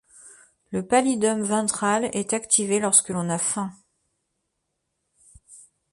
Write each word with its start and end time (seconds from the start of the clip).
Le 0.71 0.81
pallidum 0.83 1.43
ventral 1.43 2.05
est 2.13 2.33
activé 2.33 2.79
lorsque 2.79 3.09
l'on 3.09 3.29
a 3.29 3.37
faim. 3.37 3.71